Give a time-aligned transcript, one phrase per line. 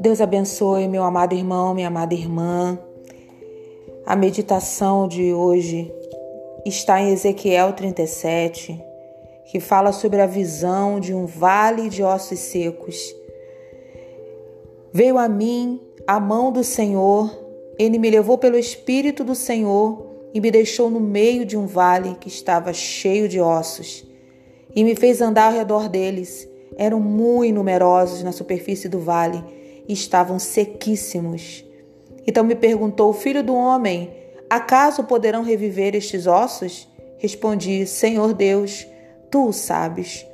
[0.00, 2.78] Deus abençoe meu amado irmão, minha amada irmã.
[4.06, 5.92] A meditação de hoje
[6.64, 8.80] está em Ezequiel 37,
[9.46, 13.14] que fala sobre a visão de um vale de ossos secos.
[14.92, 17.30] Veio a mim a mão do Senhor,
[17.78, 22.14] ele me levou pelo Espírito do Senhor e me deixou no meio de um vale
[22.14, 24.07] que estava cheio de ossos,
[24.74, 26.48] e me fez andar ao redor deles.
[26.76, 29.42] Eram muito numerosos na superfície do vale
[29.88, 31.64] e estavam sequíssimos.
[32.26, 34.12] Então me perguntou: Filho do homem,
[34.48, 36.88] acaso poderão reviver estes ossos?
[37.16, 38.86] Respondi: Senhor Deus,
[39.30, 40.26] tu o sabes.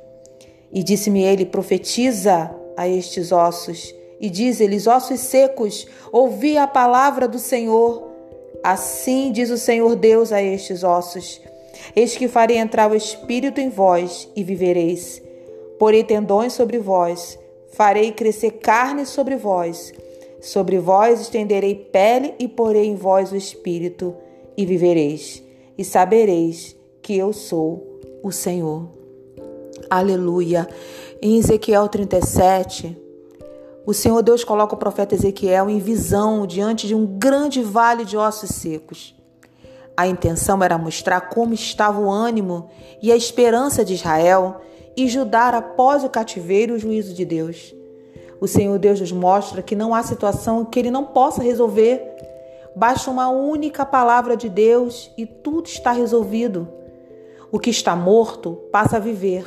[0.71, 7.39] E disse-me ele: Profetiza a estes ossos e diz-lhes: Ossos secos, ouvi a palavra do
[7.39, 8.11] Senhor.
[8.63, 11.41] Assim diz o Senhor Deus a estes ossos:
[11.95, 15.21] Eis que farei entrar o espírito em vós e vivereis.
[15.77, 17.37] Porei tendões sobre vós
[17.75, 19.93] Farei crescer carne sobre vós.
[20.39, 24.15] Sobre vós estenderei pele e porei em vós o espírito,
[24.55, 25.43] e vivereis,
[25.77, 28.87] e sabereis que eu sou o Senhor.
[29.89, 30.69] Aleluia.
[31.21, 32.97] Em Ezequiel 37,
[33.85, 38.15] o Senhor Deus coloca o profeta Ezequiel em visão diante de um grande vale de
[38.15, 39.13] ossos secos.
[39.97, 42.69] A intenção era mostrar como estava o ânimo
[43.01, 44.61] e a esperança de Israel
[44.95, 47.73] e Judá após o cativeiro e o juízo de Deus.
[48.39, 52.01] O Senhor Deus nos mostra que não há situação que Ele não possa resolver.
[52.75, 56.67] Basta uma única palavra de Deus e tudo está resolvido.
[57.49, 59.45] O que está morto passa a viver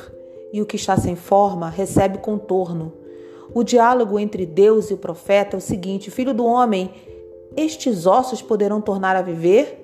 [0.51, 2.91] e o que está sem forma recebe contorno.
[3.53, 6.91] O diálogo entre Deus e o profeta é o seguinte: Filho do homem,
[7.55, 9.78] estes ossos poderão tornar a viver?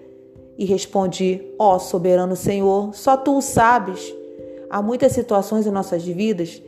[0.58, 4.14] E respondi: Ó oh, soberano Senhor, só tu o sabes.
[4.70, 6.62] Há muitas situações em nossas vidas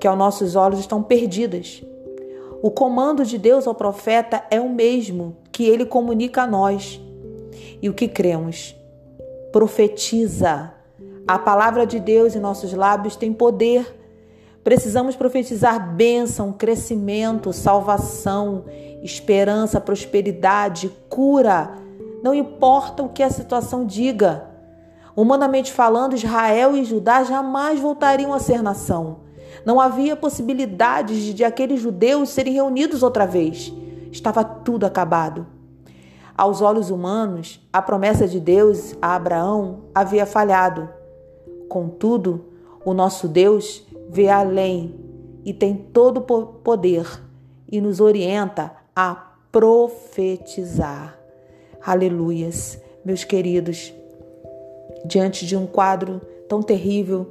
[0.00, 1.82] que aos nossos olhos estão perdidas.
[2.62, 7.00] O comando de Deus ao profeta é o mesmo que ele comunica a nós.
[7.80, 8.74] E o que cremos?
[9.52, 10.72] Profetiza.
[11.26, 13.96] A palavra de Deus em nossos lábios tem poder.
[14.64, 18.64] Precisamos profetizar bênção, crescimento, salvação,
[19.02, 21.72] esperança, prosperidade, cura.
[22.22, 24.48] Não importa o que a situação diga.
[25.14, 29.20] Humanamente falando, Israel e Judá jamais voltariam a ser nação.
[29.64, 33.72] Não havia possibilidade de aqueles judeus serem reunidos outra vez.
[34.12, 35.46] Estava tudo acabado.
[36.36, 40.88] Aos olhos humanos, a promessa de Deus a Abraão havia falhado.
[41.68, 42.44] Contudo,
[42.84, 44.94] o nosso Deus vê além
[45.44, 47.20] e tem todo o poder
[47.70, 49.14] e nos orienta a
[49.50, 51.17] profetizar.
[51.80, 53.92] Aleluias, meus queridos
[55.04, 57.26] diante de um quadro tão terrível,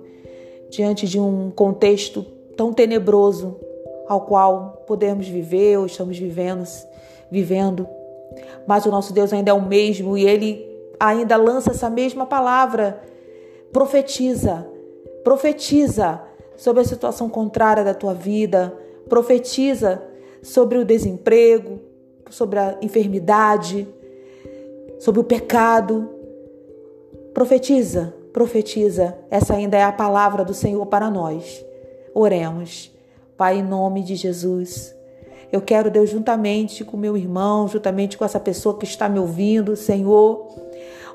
[0.69, 2.23] diante de um contexto
[2.55, 3.59] tão tenebroso
[4.07, 6.63] ao qual podemos viver ou estamos vivendo,
[7.29, 7.87] vivendo.
[8.65, 10.65] Mas o nosso Deus ainda é o mesmo e ele
[10.99, 13.01] ainda lança essa mesma palavra.
[13.71, 14.67] Profetiza,
[15.23, 16.21] profetiza
[16.55, 18.73] sobre a situação contrária da tua vida,
[19.07, 20.01] profetiza
[20.41, 21.79] sobre o desemprego,
[22.29, 23.87] sobre a enfermidade,
[24.99, 26.17] sobre o pecado,
[27.37, 29.15] Profetiza, profetiza.
[29.29, 31.63] Essa ainda é a palavra do Senhor para nós.
[32.15, 32.91] Oremos.
[33.37, 34.91] Pai, em nome de Jesus.
[35.51, 39.75] Eu quero, Deus, juntamente com meu irmão, juntamente com essa pessoa que está me ouvindo,
[39.75, 40.47] Senhor,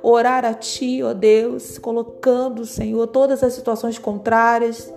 [0.02, 4.92] orar a Ti, ó Deus, colocando, Senhor, todas as situações contrárias,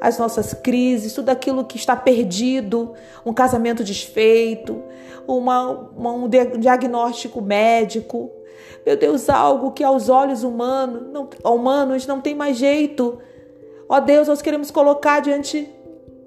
[0.00, 2.92] as nossas crises, tudo aquilo que está perdido,
[3.24, 4.82] um casamento desfeito,
[5.26, 8.30] uma, uma um diagnóstico médico,
[8.84, 13.18] meu Deus, algo que aos olhos humanos não, humanos não tem mais jeito.
[13.88, 15.68] Ó Deus, nós queremos colocar diante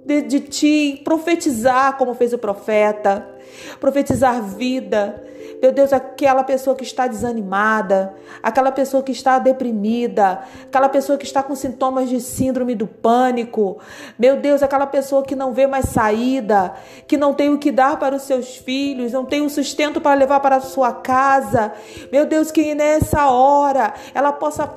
[0.05, 3.27] de, de ti, profetizar como fez o profeta,
[3.79, 5.23] profetizar vida.
[5.61, 11.25] Meu Deus, aquela pessoa que está desanimada, aquela pessoa que está deprimida, aquela pessoa que
[11.25, 13.79] está com sintomas de síndrome do pânico.
[14.19, 16.73] Meu Deus, aquela pessoa que não vê mais saída,
[17.07, 20.13] que não tem o que dar para os seus filhos, não tem o sustento para
[20.13, 21.71] levar para a sua casa.
[22.11, 24.69] Meu Deus, que nessa hora ela possa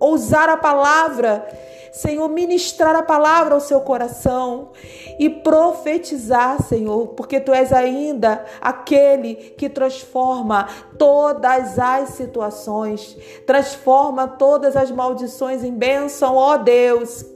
[0.00, 1.46] usar a palavra
[1.92, 4.70] Senhor, ministrar a palavra ao seu coração
[5.18, 10.66] e profetizar, Senhor, porque tu és ainda aquele que transforma
[10.98, 13.14] todas as situações,
[13.46, 17.26] transforma todas as maldições em bênção, ó Deus.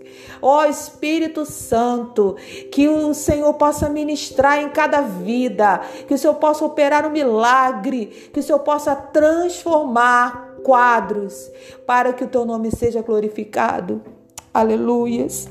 [0.40, 2.36] Ó Espírito Santo,
[2.72, 8.30] que o Senhor possa ministrar em cada vida, que o Senhor possa operar um milagre,
[8.32, 11.50] que o Senhor possa transformar quadros
[11.86, 14.16] para que o teu nome seja glorificado.
[14.56, 15.50] Aleluias.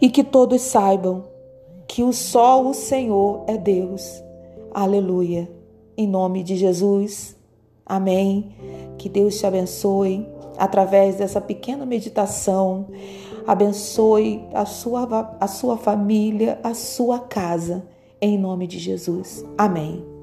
[0.00, 1.24] E que todos saibam
[1.86, 4.22] que o só o Senhor é Deus.
[4.72, 5.46] Aleluia.
[5.98, 7.36] Em nome de Jesus.
[7.84, 8.54] Amém.
[8.96, 12.86] Que Deus te abençoe através dessa pequena meditação.
[13.46, 17.86] Abençoe a sua, a sua família, a sua casa.
[18.18, 19.44] Em nome de Jesus.
[19.58, 20.15] Amém.